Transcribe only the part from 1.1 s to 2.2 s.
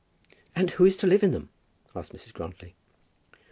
in them?" asked